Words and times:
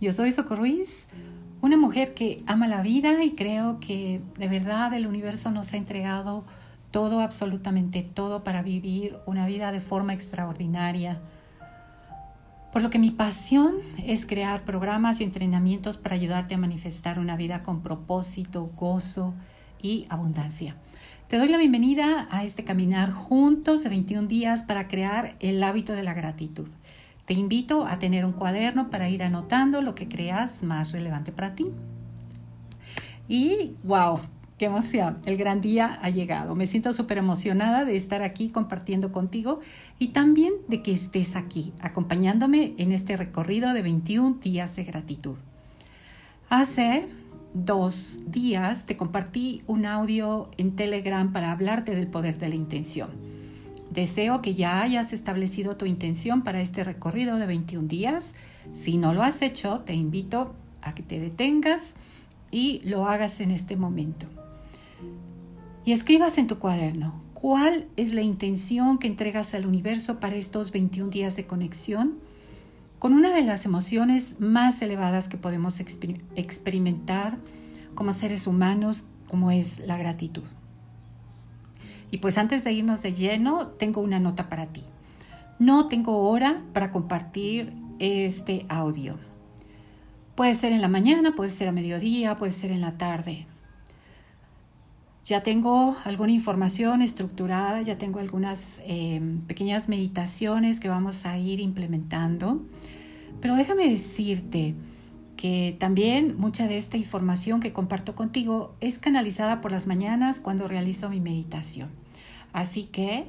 Yo 0.00 0.12
soy 0.12 0.32
Socorro 0.32 0.62
Ruiz, 0.62 1.06
una 1.60 1.76
mujer 1.76 2.14
que 2.14 2.42
ama 2.46 2.66
la 2.66 2.80
vida 2.80 3.22
y 3.22 3.32
creo 3.32 3.80
que 3.80 4.22
de 4.38 4.48
verdad 4.48 4.94
el 4.94 5.06
universo 5.06 5.50
nos 5.50 5.74
ha 5.74 5.76
entregado 5.76 6.46
todo, 6.90 7.20
absolutamente 7.20 8.02
todo 8.02 8.42
para 8.42 8.62
vivir 8.62 9.18
una 9.26 9.46
vida 9.46 9.72
de 9.72 9.80
forma 9.80 10.14
extraordinaria. 10.14 11.20
Por 12.72 12.80
lo 12.80 12.88
que 12.88 12.98
mi 12.98 13.10
pasión 13.10 13.74
es 14.02 14.24
crear 14.24 14.64
programas 14.64 15.20
y 15.20 15.24
entrenamientos 15.24 15.98
para 15.98 16.14
ayudarte 16.14 16.54
a 16.54 16.58
manifestar 16.58 17.18
una 17.18 17.36
vida 17.36 17.62
con 17.62 17.82
propósito, 17.82 18.70
gozo 18.74 19.34
y 19.82 20.06
abundancia. 20.08 20.76
Te 21.28 21.36
doy 21.36 21.48
la 21.48 21.58
bienvenida 21.58 22.26
a 22.30 22.42
este 22.42 22.64
caminar 22.64 23.12
juntos 23.12 23.82
de 23.82 23.90
21 23.90 24.28
días 24.28 24.62
para 24.62 24.88
crear 24.88 25.36
el 25.40 25.62
hábito 25.62 25.92
de 25.92 26.04
la 26.04 26.14
gratitud. 26.14 26.70
Te 27.30 27.34
invito 27.34 27.86
a 27.86 28.00
tener 28.00 28.24
un 28.24 28.32
cuaderno 28.32 28.90
para 28.90 29.08
ir 29.08 29.22
anotando 29.22 29.82
lo 29.82 29.94
que 29.94 30.08
creas 30.08 30.64
más 30.64 30.90
relevante 30.90 31.30
para 31.30 31.54
ti. 31.54 31.70
Y 33.28 33.74
wow, 33.84 34.18
qué 34.58 34.64
emoción, 34.64 35.18
el 35.24 35.36
gran 35.36 35.60
día 35.60 36.00
ha 36.02 36.10
llegado. 36.10 36.56
Me 36.56 36.66
siento 36.66 36.92
súper 36.92 37.18
emocionada 37.18 37.84
de 37.84 37.94
estar 37.94 38.22
aquí 38.22 38.48
compartiendo 38.48 39.12
contigo 39.12 39.60
y 40.00 40.08
también 40.08 40.54
de 40.66 40.82
que 40.82 40.90
estés 40.90 41.36
aquí 41.36 41.72
acompañándome 41.80 42.74
en 42.78 42.90
este 42.90 43.16
recorrido 43.16 43.74
de 43.74 43.82
21 43.82 44.38
días 44.42 44.74
de 44.74 44.82
gratitud. 44.82 45.38
Hace 46.48 47.06
dos 47.54 48.18
días 48.26 48.86
te 48.86 48.96
compartí 48.96 49.62
un 49.68 49.86
audio 49.86 50.50
en 50.56 50.74
Telegram 50.74 51.32
para 51.32 51.52
hablarte 51.52 51.94
del 51.94 52.08
poder 52.08 52.38
de 52.38 52.48
la 52.48 52.56
intención. 52.56 53.29
Deseo 53.90 54.40
que 54.40 54.54
ya 54.54 54.82
hayas 54.82 55.12
establecido 55.12 55.76
tu 55.76 55.84
intención 55.84 56.42
para 56.42 56.60
este 56.60 56.84
recorrido 56.84 57.36
de 57.36 57.46
21 57.46 57.88
días. 57.88 58.34
Si 58.72 58.96
no 58.96 59.12
lo 59.14 59.22
has 59.22 59.42
hecho, 59.42 59.80
te 59.80 59.94
invito 59.94 60.54
a 60.80 60.94
que 60.94 61.02
te 61.02 61.18
detengas 61.18 61.94
y 62.50 62.80
lo 62.84 63.06
hagas 63.06 63.40
en 63.40 63.50
este 63.50 63.76
momento. 63.76 64.26
Y 65.84 65.92
escribas 65.92 66.38
en 66.38 66.46
tu 66.46 66.58
cuaderno 66.58 67.20
cuál 67.34 67.88
es 67.96 68.12
la 68.12 68.22
intención 68.22 68.98
que 68.98 69.08
entregas 69.08 69.54
al 69.54 69.66
universo 69.66 70.20
para 70.20 70.36
estos 70.36 70.70
21 70.70 71.10
días 71.10 71.36
de 71.36 71.46
conexión 71.46 72.18
con 73.00 73.14
una 73.14 73.32
de 73.32 73.42
las 73.42 73.64
emociones 73.64 74.36
más 74.38 74.82
elevadas 74.82 75.26
que 75.26 75.38
podemos 75.38 75.80
experimentar 75.80 77.38
como 77.94 78.12
seres 78.12 78.46
humanos, 78.46 79.04
como 79.26 79.50
es 79.50 79.78
la 79.80 79.96
gratitud. 79.96 80.44
Y 82.10 82.18
pues 82.18 82.38
antes 82.38 82.64
de 82.64 82.72
irnos 82.72 83.02
de 83.02 83.12
lleno, 83.12 83.68
tengo 83.68 84.00
una 84.00 84.18
nota 84.18 84.48
para 84.48 84.66
ti. 84.66 84.84
No 85.58 85.88
tengo 85.88 86.28
hora 86.28 86.62
para 86.72 86.90
compartir 86.90 87.74
este 87.98 88.66
audio. 88.68 89.18
Puede 90.34 90.54
ser 90.54 90.72
en 90.72 90.80
la 90.80 90.88
mañana, 90.88 91.34
puede 91.34 91.50
ser 91.50 91.68
a 91.68 91.72
mediodía, 91.72 92.36
puede 92.36 92.52
ser 92.52 92.70
en 92.70 92.80
la 92.80 92.96
tarde. 92.96 93.46
Ya 95.24 95.42
tengo 95.42 95.96
alguna 96.04 96.32
información 96.32 97.02
estructurada, 97.02 97.82
ya 97.82 97.98
tengo 97.98 98.20
algunas 98.20 98.80
em, 98.84 99.42
pequeñas 99.42 99.88
meditaciones 99.88 100.80
que 100.80 100.88
vamos 100.88 101.26
a 101.26 101.36
ir 101.38 101.60
implementando. 101.60 102.62
Pero 103.40 103.54
déjame 103.54 103.88
decirte 103.88 104.74
que 105.40 105.74
también 105.80 106.36
mucha 106.36 106.68
de 106.68 106.76
esta 106.76 106.98
información 106.98 107.60
que 107.60 107.72
comparto 107.72 108.14
contigo 108.14 108.74
es 108.80 108.98
canalizada 108.98 109.62
por 109.62 109.72
las 109.72 109.86
mañanas 109.86 110.38
cuando 110.38 110.68
realizo 110.68 111.08
mi 111.08 111.18
meditación. 111.18 111.88
Así 112.52 112.84
que, 112.84 113.26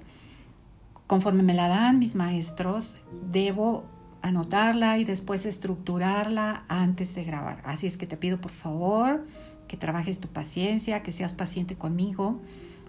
conforme 1.08 1.42
me 1.42 1.54
la 1.54 1.70
dan 1.70 2.00
mis 2.00 2.16
maestros, 2.16 3.02
debo 3.32 3.86
anotarla 4.22 4.98
y 4.98 5.06
después 5.06 5.46
estructurarla 5.46 6.66
antes 6.68 7.16
de 7.16 7.24
grabar. 7.24 7.62
Así 7.64 7.88
es 7.88 7.96
que 7.96 8.08
te 8.08 8.18
pido 8.18 8.42
por 8.42 8.52
favor 8.52 9.26
que 9.70 9.78
trabajes 9.78 10.20
tu 10.20 10.28
paciencia, 10.28 11.04
que 11.04 11.14
seas 11.14 11.32
paciente 11.32 11.76
conmigo. 11.76 12.42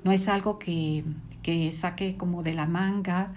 No 0.03 0.11
es 0.11 0.27
algo 0.27 0.59
que, 0.59 1.05
que 1.44 1.71
saque 1.71 2.16
como 2.16 2.43
de 2.43 2.55
la 2.55 2.66
manga. 2.66 3.34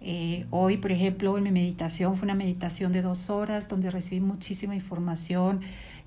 Eh, 0.00 0.46
hoy, 0.50 0.76
por 0.76 0.92
ejemplo, 0.92 1.36
en 1.38 1.44
mi 1.44 1.50
meditación 1.50 2.16
fue 2.16 2.26
una 2.26 2.34
meditación 2.34 2.92
de 2.92 3.02
dos 3.02 3.30
horas 3.30 3.68
donde 3.68 3.90
recibí 3.90 4.20
muchísima 4.20 4.74
información 4.74 5.60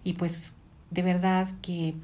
y 0.04 0.14
pues 0.14 0.54
de 0.92 1.02
verdad 1.02 1.50
que 1.62 1.96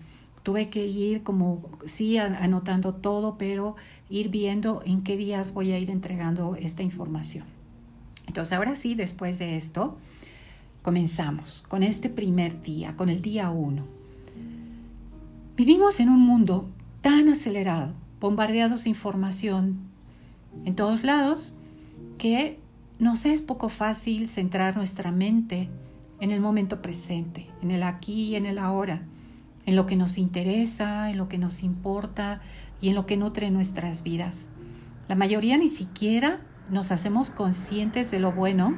tuve 0.43 0.69
que 0.69 0.85
ir 0.85 1.23
como, 1.23 1.69
sí, 1.85 2.17
anotando 2.17 2.93
todo, 2.95 3.37
pero 3.37 3.75
ir 4.09 4.29
viendo 4.29 4.81
en 4.85 5.03
qué 5.03 5.17
días 5.17 5.53
voy 5.53 5.71
a 5.71 5.79
ir 5.79 5.89
entregando 5.89 6.55
esta 6.55 6.83
información. 6.83 7.45
Entonces, 8.27 8.53
ahora 8.53 8.75
sí, 8.75 8.95
después 8.95 9.39
de 9.39 9.55
esto, 9.55 9.97
comenzamos 10.81 11.63
con 11.67 11.81
este 11.81 12.09
primer 12.09 12.61
día, 12.61 12.95
con 12.95 13.09
el 13.09 13.21
día 13.21 13.49
uno. 13.49 13.83
Vivimos 15.55 15.99
en 15.99 16.09
un 16.09 16.19
mundo 16.19 16.67
tan 17.01 17.29
acelerado, 17.29 17.93
bombardeados 18.19 18.83
de 18.83 18.89
información 18.89 19.77
en 20.65 20.75
todos 20.75 21.03
lados, 21.03 21.53
que 22.23 22.57
nos 22.99 23.25
es 23.25 23.41
poco 23.41 23.67
fácil 23.67 24.27
centrar 24.27 24.77
nuestra 24.77 25.11
mente 25.11 25.69
en 26.21 26.31
el 26.31 26.39
momento 26.39 26.81
presente, 26.81 27.49
en 27.61 27.69
el 27.69 27.83
aquí 27.83 28.29
y 28.29 28.35
en 28.37 28.45
el 28.45 28.59
ahora 28.59 29.03
en 29.65 29.75
lo 29.75 29.85
que 29.85 29.97
nos 29.97 30.17
interesa, 30.17 31.09
en 31.09 31.17
lo 31.17 31.27
que 31.27 31.37
nos 31.37 31.63
importa 31.63 32.39
y 32.79 32.87
en 32.87 32.95
lo 32.95 33.05
que 33.05 33.17
nutre 33.17 33.51
nuestras 33.51 34.03
vidas. 34.03 34.47
La 35.09 35.15
mayoría 35.15 35.57
ni 35.57 35.67
siquiera 35.67 36.39
nos 36.69 36.93
hacemos 36.93 37.29
conscientes 37.29 38.09
de 38.09 38.19
lo 38.19 38.31
bueno 38.31 38.77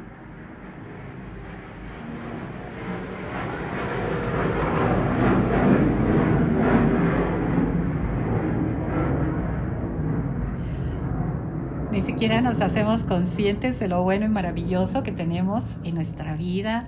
Ni 11.96 12.02
siquiera 12.26 12.42
nos 12.42 12.60
hacemos 12.62 13.04
conscientes 13.04 13.80
de 13.80 13.88
lo 13.88 14.02
bueno 14.02 14.26
y 14.26 14.30
maravilloso 14.30 15.04
que 15.04 15.12
tenemos 15.12 15.64
en 15.84 15.94
nuestra 15.94 16.36
vida 16.36 16.88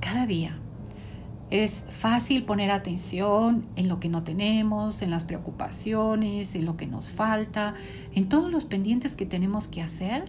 cada 0.00 0.26
día. 0.26 0.58
Es 1.48 1.86
fácil 1.88 2.44
poner 2.44 2.70
atención 2.70 3.66
en 3.76 3.88
lo 3.88 4.00
que 4.00 4.10
no 4.10 4.22
tenemos, 4.22 5.00
en 5.00 5.10
las 5.10 5.24
preocupaciones, 5.24 6.54
en 6.54 6.66
lo 6.66 6.76
que 6.76 6.86
nos 6.86 7.08
falta, 7.08 7.72
en 8.12 8.28
todos 8.28 8.52
los 8.52 8.66
pendientes 8.66 9.14
que 9.14 9.24
tenemos 9.24 9.66
que 9.66 9.80
hacer, 9.80 10.26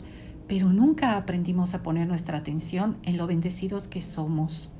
pero 0.47 0.71
nunca 0.71 1.17
aprendimos 1.17 1.73
a 1.73 1.83
poner 1.83 2.07
nuestra 2.07 2.37
atención 2.37 2.95
en 3.03 3.17
lo 3.17 3.27
bendecidos 3.27 3.89
que 3.89 4.01
somos 4.01 4.71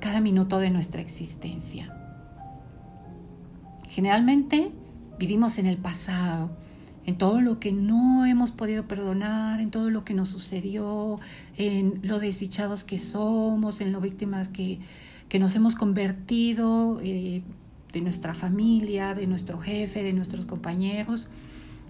cada 0.00 0.20
minuto 0.20 0.58
de 0.58 0.68
nuestra 0.68 1.00
existencia. 1.00 1.96
Generalmente 3.88 4.70
vivimos 5.18 5.56
en 5.56 5.64
el 5.64 5.78
pasado, 5.78 6.50
en 7.08 7.18
todo 7.18 7.40
lo 7.40 7.58
que 7.58 7.72
no 7.72 8.24
hemos 8.26 8.52
podido 8.52 8.86
perdonar, 8.86 9.60
en 9.60 9.70
todo 9.70 9.90
lo 9.90 10.04
que 10.04 10.14
nos 10.14 10.28
sucedió, 10.28 11.18
en 11.56 12.00
lo 12.02 12.18
desdichados 12.18 12.84
que 12.84 12.98
somos, 12.98 13.80
en 13.80 13.92
lo 13.92 14.00
víctimas 14.00 14.48
que 14.48 14.78
que 15.28 15.38
nos 15.38 15.54
hemos 15.56 15.74
convertido 15.74 17.00
eh, 17.02 17.42
de 17.92 18.00
nuestra 18.00 18.34
familia, 18.34 19.14
de 19.14 19.26
nuestro 19.26 19.58
jefe, 19.58 20.02
de 20.02 20.12
nuestros 20.12 20.46
compañeros 20.46 21.28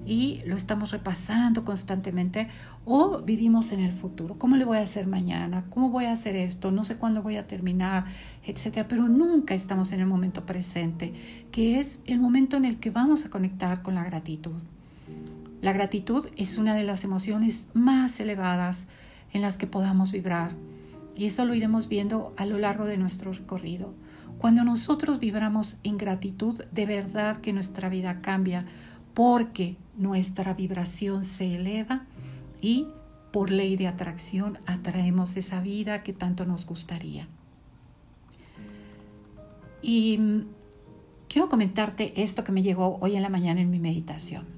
y 0.07 0.41
lo 0.47 0.57
estamos 0.57 0.93
repasando 0.93 1.65
constantemente 1.65 2.49
o 2.85 3.21
vivimos 3.21 3.73
en 3.73 3.81
el 3.81 3.93
futuro. 3.93 4.39
¿Cómo 4.39 4.57
le 4.57 4.65
voy 4.65 4.79
a 4.79 4.83
hacer 4.83 5.07
mañana? 5.07 5.65
¿Cómo 5.71 5.91
voy 5.91 6.05
a 6.05 6.13
hacer 6.13 6.37
esto? 6.37 6.71
No 6.71 6.85
sé 6.85 6.97
cuándo 6.97 7.23
voy 7.23 7.37
a 7.37 7.47
terminar, 7.47 8.07
etcétera, 8.45 8.87
pero 8.89 9.09
nunca 9.09 9.55
estamos 9.55 9.93
en 9.93 10.01
el 10.01 10.07
momento 10.07 10.47
presente, 10.47 11.13
que 11.51 11.81
es 11.81 12.01
el 12.07 12.21
momento 12.21 12.57
en 12.57 12.65
el 12.65 12.79
que 12.79 12.91
vamos 12.91 13.25
a 13.25 13.31
conectar 13.31 13.83
con 13.83 13.97
la 13.97 14.05
gratitud. 14.05 14.63
La 15.61 15.73
gratitud 15.73 16.29
es 16.37 16.59
una 16.59 16.75
de 16.75 16.85
las 16.85 17.05
emociones 17.05 17.69
más 17.75 18.21
elevadas 18.21 18.87
en 19.33 19.43
las 19.43 19.57
que 19.57 19.67
podamos 19.67 20.13
vibrar 20.13 20.53
y 21.17 21.27
eso 21.27 21.45
lo 21.45 21.55
iremos 21.55 21.89
viendo 21.89 22.33
a 22.37 22.47
lo 22.47 22.59
largo 22.59 22.85
de 22.87 22.97
nuestro 22.97 23.33
recorrido. 23.33 23.93
Cuando 24.39 24.63
nosotros 24.63 25.19
vibramos 25.19 25.77
en 25.83 25.99
gratitud, 25.99 26.63
de 26.71 26.87
verdad 26.87 27.39
que 27.39 27.53
nuestra 27.53 27.89
vida 27.89 28.21
cambia 28.21 28.67
porque 29.15 29.77
nuestra 29.97 30.55
vibración 30.55 31.25
se 31.25 31.57
eleva 31.57 32.07
y 32.61 32.87
por 33.33 33.51
ley 33.51 33.75
de 33.75 33.89
atracción 33.89 34.59
atraemos 34.65 35.37
esa 35.37 35.61
vida 35.61 36.05
que 36.05 36.13
tanto 36.13 36.45
nos 36.47 36.67
gustaría. 36.67 37.27
Y 39.83 40.19
mm, 40.19 40.47
quiero 41.29 41.49
comentarte 41.49 42.23
esto 42.23 42.45
que 42.45 42.53
me 42.53 42.63
llegó 42.63 42.97
hoy 43.01 43.17
en 43.17 43.23
la 43.23 43.29
mañana 43.29 43.61
en 43.61 43.71
mi 43.71 43.81
meditación. 43.81 44.58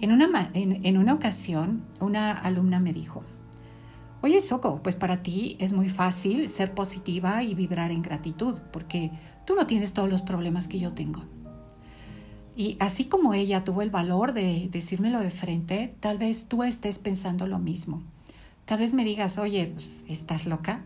En 0.00 0.12
una, 0.12 0.50
en 0.54 0.96
una 0.98 1.14
ocasión, 1.14 1.84
una 2.00 2.32
alumna 2.32 2.80
me 2.80 2.92
dijo, 2.92 3.24
Oye, 4.26 4.40
Soco, 4.40 4.82
pues 4.82 4.96
para 4.96 5.18
ti 5.18 5.56
es 5.60 5.72
muy 5.72 5.88
fácil 5.88 6.48
ser 6.48 6.74
positiva 6.74 7.44
y 7.44 7.54
vibrar 7.54 7.92
en 7.92 8.02
gratitud, 8.02 8.60
porque 8.72 9.12
tú 9.46 9.54
no 9.54 9.68
tienes 9.68 9.92
todos 9.92 10.08
los 10.08 10.22
problemas 10.22 10.66
que 10.66 10.80
yo 10.80 10.92
tengo. 10.94 11.22
Y 12.56 12.76
así 12.80 13.04
como 13.04 13.34
ella 13.34 13.62
tuvo 13.62 13.82
el 13.82 13.90
valor 13.90 14.32
de 14.32 14.68
decírmelo 14.72 15.20
de 15.20 15.30
frente, 15.30 15.94
tal 16.00 16.18
vez 16.18 16.46
tú 16.48 16.64
estés 16.64 16.98
pensando 16.98 17.46
lo 17.46 17.58
mismo. 17.58 18.02
Tal 18.64 18.80
vez 18.80 18.94
me 18.94 19.04
digas, 19.04 19.38
oye, 19.38 19.70
pues, 19.72 20.04
¿estás 20.08 20.44
loca? 20.46 20.84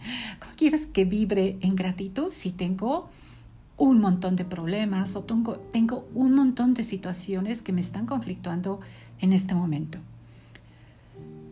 quieres 0.56 0.86
que 0.86 1.04
vibre 1.04 1.58
en 1.60 1.76
gratitud 1.76 2.30
si 2.32 2.52
tengo 2.52 3.10
un 3.78 4.00
montón 4.00 4.36
de 4.36 4.44
problemas 4.44 5.16
o 5.16 5.22
tengo, 5.22 5.54
tengo 5.54 6.06
un 6.14 6.34
montón 6.34 6.74
de 6.74 6.82
situaciones 6.82 7.62
que 7.62 7.72
me 7.72 7.80
están 7.80 8.04
conflictuando 8.04 8.80
en 9.20 9.32
este 9.32 9.54
momento? 9.54 9.98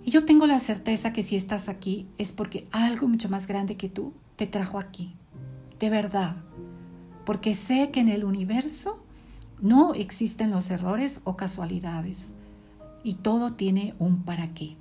Y 0.04 0.10
yo 0.10 0.24
tengo 0.24 0.46
la 0.46 0.58
certeza 0.58 1.12
que 1.12 1.22
si 1.22 1.36
estás 1.36 1.68
aquí 1.68 2.06
es 2.18 2.32
porque 2.32 2.66
algo 2.72 3.08
mucho 3.08 3.28
más 3.28 3.46
grande 3.46 3.76
que 3.76 3.88
tú 3.88 4.12
te 4.36 4.46
trajo 4.46 4.78
aquí, 4.78 5.14
de 5.80 5.88
verdad, 5.88 6.36
porque 7.24 7.54
sé 7.54 7.90
que 7.90 8.00
en 8.00 8.08
el 8.08 8.24
universo 8.24 9.02
no 9.60 9.94
existen 9.94 10.50
los 10.50 10.70
errores 10.70 11.20
o 11.24 11.36
casualidades 11.36 12.28
y 13.02 13.14
todo 13.14 13.54
tiene 13.54 13.94
un 13.98 14.22
para 14.22 14.52
qué. 14.52 14.76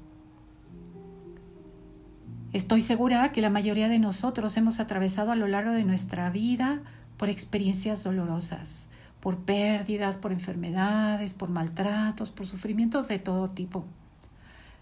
Estoy 2.53 2.81
segura 2.81 3.31
que 3.31 3.41
la 3.41 3.50
mayoría 3.50 3.89
de 3.89 4.00
nosotros 4.00 4.56
hemos 4.57 4.80
atravesado 4.80 5.31
a 5.31 5.36
lo 5.36 5.48
largo 5.48 5.71
de 5.71 5.83
nuestra 5.83 6.30
vida 6.30 6.81
por 7.17 7.29
experiencias 7.29 8.03
dolorosas, 8.03 8.88
por 9.19 9.38
pérdidas, 9.38 10.17
por 10.17 10.31
enfermedades, 10.31 11.33
por 11.33 11.50
maltratos, 11.50 12.31
por 12.31 12.47
sufrimientos 12.47 13.07
de 13.07 13.19
todo 13.19 13.50
tipo. 13.50 13.85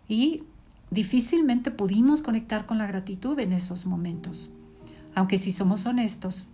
Y 0.07 0.43
difícilmente 0.91 1.71
pudimos 1.71 2.21
conectar 2.21 2.65
con 2.65 2.77
la 2.77 2.87
gratitud 2.87 3.39
en 3.39 3.53
esos 3.53 3.85
momentos. 3.85 4.49
Aunque 5.15 5.37
si 5.37 5.51
somos 5.51 5.85
honestos, 5.85 6.47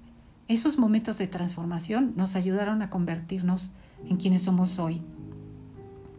esos 0.47 0.77
momentos 0.77 1.17
de 1.17 1.27
transformación 1.27 2.13
nos 2.15 2.35
ayudaron 2.35 2.81
a 2.81 2.89
convertirnos 2.89 3.71
en 4.07 4.17
quienes 4.17 4.41
somos 4.41 4.79
hoy. 4.79 5.01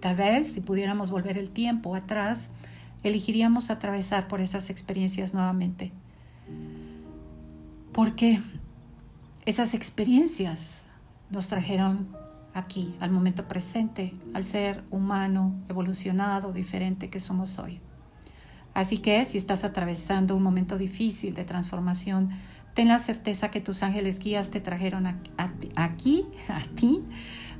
Tal 0.01 0.17
vez 0.17 0.53
si 0.53 0.61
pudiéramos 0.61 1.11
volver 1.11 1.37
el 1.37 1.51
tiempo 1.51 1.95
atrás, 1.95 2.51
elegiríamos 3.03 3.71
atravesar 3.71 4.29
por 4.29 4.41
esas 4.41 4.71
experiencias 4.71 5.35
nuevamente. 5.35 5.93
Porque 7.93 8.41
esas 9.47 9.75
experiencias 9.75 10.85
nos 11.31 11.47
trajeron 11.47 12.15
aquí, 12.53 12.95
al 13.01 13.11
momento 13.11 13.49
presente, 13.49 14.15
al 14.35 14.45
ser 14.45 14.85
humano, 14.91 15.55
evolucionado, 15.69 16.53
diferente 16.53 17.11
que 17.11 17.21
somos 17.21 17.59
hoy. 17.59 17.81
Así 18.75 18.99
que 18.99 19.25
si 19.25 19.39
estás 19.39 19.65
atravesando 19.65 20.37
un 20.37 20.43
momento 20.43 20.79
difícil 20.79 21.35
de 21.35 21.45
transformación, 21.45 22.31
ten 22.75 22.89
la 22.89 22.99
certeza 22.99 23.51
que 23.51 23.61
tus 23.61 23.83
ángeles 23.83 24.19
guías 24.19 24.51
te 24.51 24.61
trajeron 24.61 25.07
aquí, 25.77 26.27
a 26.49 26.63
ti, 26.75 27.03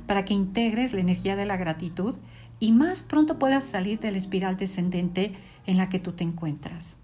para 0.07 0.25
que 0.25 0.33
integres 0.33 0.93
la 0.93 1.01
energía 1.01 1.35
de 1.35 1.45
la 1.45 1.57
gratitud 1.57 2.17
y 2.59 2.71
más 2.71 3.01
pronto 3.01 3.39
puedas 3.39 3.63
salir 3.63 3.99
de 3.99 4.11
la 4.11 4.17
espiral 4.17 4.55
descendente 4.55 5.33
en 5.65 5.77
la 5.77 5.89
que 5.89 5.99
tú 5.99 6.11
te 6.11 6.23
encuentras. 6.23 7.00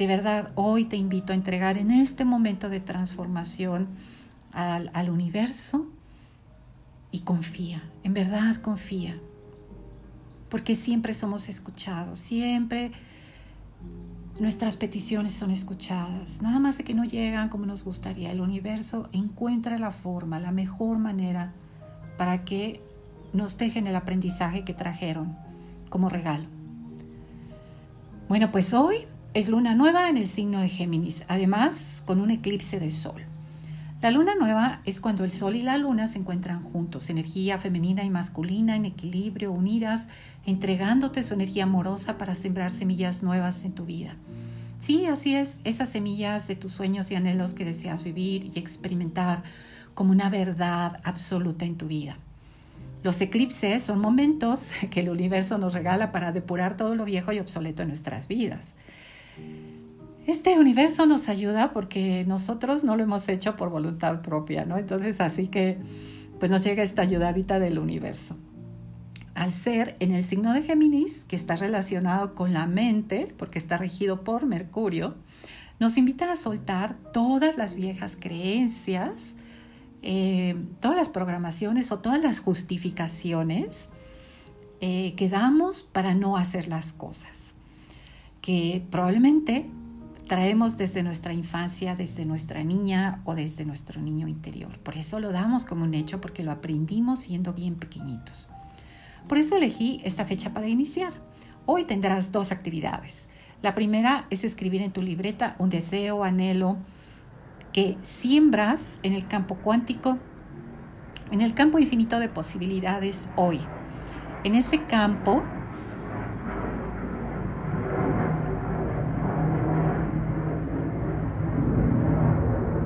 De 0.00 0.06
verdad, 0.06 0.52
hoy 0.54 0.86
te 0.86 0.96
invito 0.96 1.34
a 1.34 1.36
entregar 1.36 1.76
en 1.76 1.90
este 1.90 2.24
momento 2.24 2.70
de 2.70 2.80
transformación 2.80 3.88
al, 4.50 4.90
al 4.94 5.10
universo 5.10 5.88
y 7.10 7.20
confía, 7.20 7.82
en 8.02 8.14
verdad 8.14 8.56
confía, 8.56 9.20
porque 10.48 10.74
siempre 10.74 11.12
somos 11.12 11.50
escuchados, 11.50 12.18
siempre 12.18 12.92
nuestras 14.38 14.78
peticiones 14.78 15.34
son 15.34 15.50
escuchadas, 15.50 16.40
nada 16.40 16.60
más 16.60 16.78
de 16.78 16.84
que 16.84 16.94
no 16.94 17.04
llegan 17.04 17.50
como 17.50 17.66
nos 17.66 17.84
gustaría. 17.84 18.32
El 18.32 18.40
universo 18.40 19.10
encuentra 19.12 19.76
la 19.76 19.90
forma, 19.90 20.40
la 20.40 20.50
mejor 20.50 20.96
manera 20.96 21.52
para 22.16 22.42
que 22.46 22.80
nos 23.34 23.58
dejen 23.58 23.86
el 23.86 23.96
aprendizaje 23.96 24.64
que 24.64 24.72
trajeron 24.72 25.36
como 25.90 26.08
regalo. 26.08 26.46
Bueno, 28.30 28.50
pues 28.50 28.72
hoy 28.72 29.09
es 29.32 29.48
luna 29.48 29.76
nueva 29.76 30.08
en 30.08 30.16
el 30.16 30.26
signo 30.26 30.60
de 30.60 30.68
Géminis, 30.68 31.22
además 31.28 32.02
con 32.04 32.20
un 32.20 32.32
eclipse 32.32 32.80
de 32.80 32.90
sol. 32.90 33.22
La 34.02 34.10
luna 34.10 34.34
nueva 34.34 34.80
es 34.86 34.98
cuando 34.98 35.22
el 35.22 35.30
sol 35.30 35.54
y 35.54 35.62
la 35.62 35.76
luna 35.76 36.08
se 36.08 36.18
encuentran 36.18 36.62
juntos, 36.62 37.10
energía 37.10 37.58
femenina 37.58 38.02
y 38.02 38.10
masculina 38.10 38.74
en 38.74 38.86
equilibrio, 38.86 39.52
unidas, 39.52 40.08
entregándote 40.46 41.22
su 41.22 41.34
energía 41.34 41.64
amorosa 41.64 42.18
para 42.18 42.34
sembrar 42.34 42.72
semillas 42.72 43.22
nuevas 43.22 43.64
en 43.64 43.72
tu 43.72 43.84
vida. 43.84 44.16
Sí, 44.80 45.06
así 45.06 45.36
es, 45.36 45.60
esas 45.62 45.90
semillas 45.90 46.48
de 46.48 46.56
tus 46.56 46.72
sueños 46.72 47.10
y 47.12 47.14
anhelos 47.14 47.54
que 47.54 47.64
deseas 47.64 48.02
vivir 48.02 48.50
y 48.52 48.58
experimentar 48.58 49.44
como 49.94 50.10
una 50.10 50.28
verdad 50.28 51.00
absoluta 51.04 51.66
en 51.66 51.76
tu 51.76 51.86
vida. 51.86 52.16
Los 53.04 53.20
eclipses 53.20 53.82
son 53.82 54.00
momentos 54.00 54.70
que 54.90 55.00
el 55.00 55.08
universo 55.08 55.56
nos 55.56 55.74
regala 55.74 56.10
para 56.10 56.32
depurar 56.32 56.76
todo 56.76 56.96
lo 56.96 57.04
viejo 57.04 57.32
y 57.32 57.38
obsoleto 57.38 57.82
en 57.82 57.88
nuestras 57.88 58.26
vidas. 58.26 58.74
Este 60.26 60.58
universo 60.58 61.06
nos 61.06 61.28
ayuda 61.28 61.72
porque 61.72 62.24
nosotros 62.26 62.84
no 62.84 62.96
lo 62.96 63.02
hemos 63.02 63.28
hecho 63.28 63.56
por 63.56 63.70
voluntad 63.70 64.22
propia, 64.22 64.64
¿no? 64.64 64.78
Entonces, 64.78 65.20
así 65.20 65.48
que 65.48 65.78
pues 66.38 66.50
nos 66.50 66.64
llega 66.64 66.82
esta 66.82 67.02
ayudadita 67.02 67.58
del 67.58 67.78
universo. 67.78 68.36
Al 69.34 69.52
ser 69.52 69.96
en 70.00 70.12
el 70.12 70.22
signo 70.22 70.52
de 70.52 70.62
Géminis, 70.62 71.24
que 71.24 71.36
está 71.36 71.56
relacionado 71.56 72.34
con 72.34 72.52
la 72.52 72.66
mente, 72.66 73.34
porque 73.38 73.58
está 73.58 73.76
regido 73.76 74.24
por 74.24 74.46
Mercurio, 74.46 75.16
nos 75.78 75.96
invita 75.96 76.30
a 76.30 76.36
soltar 76.36 76.96
todas 77.12 77.56
las 77.56 77.74
viejas 77.74 78.16
creencias, 78.18 79.34
eh, 80.02 80.56
todas 80.80 80.96
las 80.96 81.08
programaciones 81.08 81.92
o 81.92 81.98
todas 81.98 82.22
las 82.22 82.40
justificaciones 82.40 83.90
eh, 84.80 85.14
que 85.16 85.28
damos 85.28 85.82
para 85.82 86.14
no 86.14 86.36
hacer 86.36 86.68
las 86.68 86.92
cosas, 86.92 87.54
que 88.40 88.84
probablemente 88.90 89.66
traemos 90.26 90.76
desde 90.76 91.02
nuestra 91.02 91.32
infancia, 91.32 91.96
desde 91.96 92.24
nuestra 92.24 92.62
niña 92.62 93.20
o 93.24 93.34
desde 93.34 93.64
nuestro 93.64 94.00
niño 94.00 94.28
interior. 94.28 94.78
Por 94.78 94.96
eso 94.96 95.18
lo 95.18 95.32
damos 95.32 95.64
como 95.64 95.84
un 95.84 95.94
hecho, 95.94 96.20
porque 96.20 96.42
lo 96.44 96.52
aprendimos 96.52 97.20
siendo 97.20 97.52
bien 97.52 97.74
pequeñitos. 97.74 98.48
Por 99.28 99.38
eso 99.38 99.56
elegí 99.56 100.00
esta 100.04 100.24
fecha 100.24 100.52
para 100.52 100.68
iniciar. 100.68 101.12
Hoy 101.66 101.84
tendrás 101.84 102.32
dos 102.32 102.52
actividades. 102.52 103.28
La 103.60 103.74
primera 103.74 104.26
es 104.30 104.44
escribir 104.44 104.82
en 104.82 104.92
tu 104.92 105.02
libreta 105.02 105.56
un 105.58 105.68
deseo, 105.68 106.24
anhelo 106.24 106.78
que 107.72 107.96
siembras 108.02 108.98
en 109.02 109.12
el 109.12 109.26
campo 109.26 109.56
cuántico, 109.56 110.18
en 111.30 111.40
el 111.40 111.54
campo 111.54 111.78
infinito 111.78 112.18
de 112.18 112.28
posibilidades 112.28 113.28
hoy. 113.36 113.60
En 114.44 114.54
ese 114.54 114.84
campo 114.84 115.42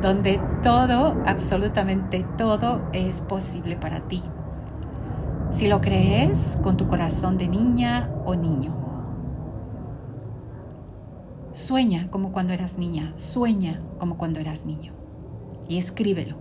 donde 0.05 0.39
todo, 0.63 1.17
absolutamente 1.25 2.27
todo 2.37 2.83
es 2.93 3.23
posible 3.23 3.77
para 3.77 4.01
ti. 4.01 4.23
Si 5.51 5.67
lo 5.67 5.81
crees 5.81 6.59
con 6.63 6.77
tu 6.77 6.87
corazón 6.87 7.39
de 7.39 7.49
niña 7.49 8.11
o 8.27 8.35
niño. 8.35 8.77
Sueña 11.53 12.11
como 12.11 12.33
cuando 12.33 12.53
eras 12.53 12.77
niña, 12.77 13.15
sueña 13.17 13.81
como 13.99 14.19
cuando 14.19 14.41
eras 14.41 14.67
niño 14.67 14.93
y 15.69 15.79
escríbelo. 15.79 16.37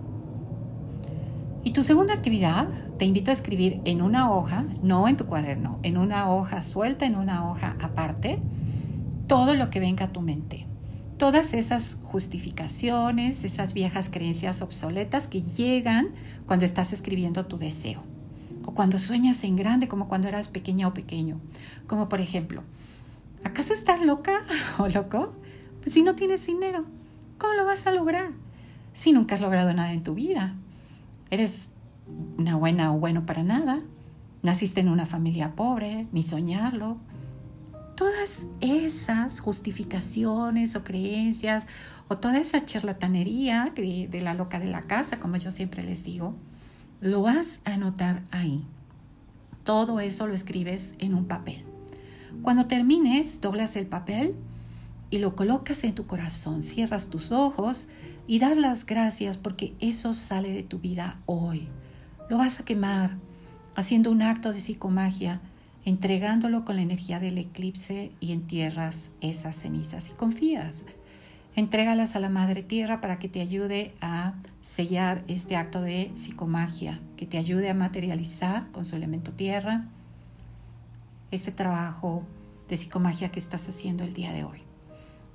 Y 1.62 1.72
tu 1.72 1.82
segunda 1.82 2.12
actividad, 2.12 2.68
te 2.98 3.06
invito 3.06 3.30
a 3.30 3.34
escribir 3.34 3.80
en 3.86 4.02
una 4.02 4.30
hoja, 4.30 4.66
no 4.82 5.08
en 5.08 5.16
tu 5.16 5.24
cuaderno, 5.24 5.78
en 5.82 5.96
una 5.96 6.30
hoja 6.30 6.60
suelta, 6.60 7.06
en 7.06 7.16
una 7.16 7.50
hoja 7.50 7.76
aparte, 7.80 8.42
todo 9.26 9.54
lo 9.54 9.70
que 9.70 9.80
venga 9.80 10.04
a 10.04 10.12
tu 10.12 10.20
mente 10.20 10.66
todas 11.18 11.54
esas 11.54 11.96
justificaciones, 12.02 13.44
esas 13.44 13.72
viejas 13.72 14.08
creencias 14.10 14.62
obsoletas 14.62 15.28
que 15.28 15.42
llegan 15.42 16.08
cuando 16.46 16.64
estás 16.64 16.92
escribiendo 16.92 17.46
tu 17.46 17.56
deseo 17.56 18.02
o 18.66 18.72
cuando 18.72 18.98
sueñas 18.98 19.44
en 19.44 19.56
grande 19.56 19.88
como 19.88 20.08
cuando 20.08 20.28
eras 20.28 20.48
pequeña 20.48 20.88
o 20.88 20.94
pequeño. 20.94 21.40
Como 21.86 22.08
por 22.08 22.20
ejemplo, 22.20 22.62
¿acaso 23.44 23.74
estás 23.74 24.00
loca 24.00 24.40
o 24.78 24.88
loco? 24.88 25.34
Pues 25.82 25.94
si 25.94 26.02
no 26.02 26.14
tienes 26.14 26.46
dinero, 26.46 26.84
¿cómo 27.38 27.54
lo 27.54 27.64
vas 27.64 27.86
a 27.86 27.92
lograr? 27.92 28.30
Si 28.92 29.12
nunca 29.12 29.34
has 29.34 29.40
logrado 29.40 29.72
nada 29.74 29.92
en 29.92 30.02
tu 30.02 30.14
vida. 30.14 30.54
Eres 31.30 31.68
una 32.38 32.56
buena 32.56 32.92
o 32.94 32.98
bueno 32.98 33.26
para 33.26 33.42
nada. 33.42 33.82
Naciste 34.42 34.80
en 34.80 34.88
una 34.88 35.06
familia 35.06 35.54
pobre, 35.54 36.06
ni 36.12 36.22
soñarlo 36.22 36.98
todas 37.94 38.46
esas 38.60 39.40
justificaciones 39.40 40.74
o 40.76 40.84
creencias 40.84 41.66
o 42.08 42.18
toda 42.18 42.38
esa 42.38 42.64
charlatanería 42.64 43.72
de, 43.74 44.20
la 44.20 44.34
loca 44.34 44.58
de 44.58 44.66
la 44.66 44.82
casa, 44.82 45.18
como 45.18 45.36
yo 45.36 45.50
siempre 45.50 45.82
les 45.82 46.04
digo, 46.04 46.34
lo 47.00 47.22
vas 47.22 47.60
a 47.64 47.74
anotar 47.74 48.22
ahí. 48.30 48.64
Todo 49.62 50.00
eso 50.00 50.26
lo 50.26 50.34
escribes 50.34 50.94
en 50.98 51.14
un 51.14 51.26
papel. 51.26 51.64
Cuando 52.42 52.66
termines, 52.66 53.40
doblas 53.40 53.76
el 53.76 53.86
papel 53.86 54.34
y 55.10 55.18
lo 55.18 55.36
colocas 55.36 55.84
en 55.84 55.94
tu 55.94 56.06
corazón, 56.06 56.62
cierras 56.62 57.08
tus 57.08 57.32
ojos 57.32 57.86
y 58.26 58.38
das 58.38 58.56
las 58.56 58.84
gracias 58.84 59.38
porque 59.38 59.74
eso 59.80 60.12
sale 60.14 60.52
de 60.52 60.62
tu 60.62 60.78
vida 60.78 61.20
hoy. 61.26 61.68
Lo 62.28 62.38
vas 62.38 62.60
a 62.60 62.64
quemar 62.64 63.16
haciendo 63.76 64.10
un 64.10 64.22
acto 64.22 64.52
de 64.52 64.60
psicomagia 64.60 65.40
entregándolo 65.84 66.64
con 66.64 66.76
la 66.76 66.82
energía 66.82 67.20
del 67.20 67.38
eclipse 67.38 68.12
y 68.20 68.32
entierras 68.32 69.10
esas 69.20 69.56
cenizas 69.56 70.08
y 70.08 70.12
confías 70.12 70.84
Entrégalas 71.56 72.16
a 72.16 72.20
la 72.20 72.30
Madre 72.30 72.64
Tierra 72.64 73.00
para 73.00 73.20
que 73.20 73.28
te 73.28 73.40
ayude 73.40 73.94
a 74.00 74.34
sellar 74.60 75.22
este 75.28 75.54
acto 75.54 75.80
de 75.80 76.10
psicomagia, 76.16 77.00
que 77.16 77.26
te 77.26 77.38
ayude 77.38 77.70
a 77.70 77.74
materializar 77.74 78.68
con 78.72 78.84
su 78.84 78.96
elemento 78.96 79.32
tierra 79.32 79.84
este 81.30 81.52
trabajo 81.52 82.24
de 82.68 82.76
psicomagia 82.76 83.30
que 83.30 83.38
estás 83.38 83.68
haciendo 83.68 84.02
el 84.02 84.14
día 84.14 84.32
de 84.32 84.42
hoy. 84.42 84.62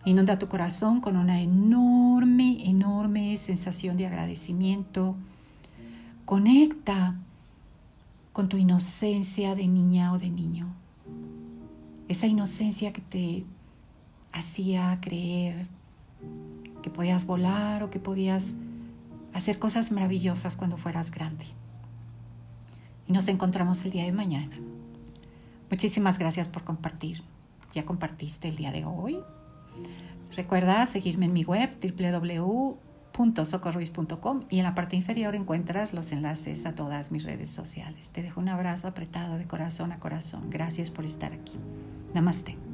Inunda 0.04 0.38
tu 0.38 0.50
corazón 0.50 1.00
con 1.00 1.16
una 1.16 1.42
enorme, 1.42 2.68
enorme 2.68 3.38
sensación 3.38 3.96
de 3.96 4.08
agradecimiento. 4.08 5.16
Conecta 6.26 7.16
con 8.40 8.48
tu 8.48 8.56
inocencia 8.56 9.54
de 9.54 9.68
niña 9.68 10.14
o 10.14 10.18
de 10.18 10.30
niño. 10.30 10.74
Esa 12.08 12.26
inocencia 12.26 12.94
que 12.94 13.02
te 13.02 13.44
hacía 14.32 14.98
creer 15.02 15.68
que 16.82 16.90
podías 16.90 17.26
volar 17.26 17.84
o 17.84 17.90
que 17.90 18.00
podías 18.00 18.54
hacer 19.34 19.60
cosas 19.60 19.92
maravillosas 19.92 20.56
cuando 20.56 20.78
fueras 20.78 21.12
grande. 21.12 21.48
Y 23.10 23.12
nos 23.12 23.28
encontramos 23.28 23.84
el 23.84 23.92
día 23.92 24.06
de 24.06 24.14
mañana. 24.14 24.56
Muchísimas 25.70 26.18
gracias 26.18 26.48
por 26.48 26.64
compartir. 26.64 27.22
Ya 27.74 27.84
compartiste 27.84 28.48
el 28.48 28.56
día 28.56 28.72
de 28.72 28.86
hoy. 28.86 29.20
Recuerda 30.38 30.86
seguirme 30.86 31.26
en 31.26 31.34
mi 31.34 31.44
web 31.44 31.78
www.socorruiz.com 33.20 34.46
y 34.50 34.60
en 34.60 34.64
la 34.64 34.76
parte 34.76 34.96
inferior 34.96 35.36
encuentras 35.36 35.94
los 35.94 36.12
enlaces 36.12 36.66
a 36.66 36.74
todas 36.74 37.12
mis 37.12 37.24
redes 37.24 37.50
sociales. 37.50 38.10
Te 38.10 38.22
dejo 38.22 38.40
un 38.40 38.50
abrazo 38.50 38.88
apretado 38.88 39.38
de 39.38 39.46
corazón 39.46 39.92
a 39.92 40.00
corazón. 40.00 40.50
Gracias 40.50 40.90
por 40.90 41.06
estar 41.06 41.34
aquí. 41.34 41.58
Namaste. 42.14 42.69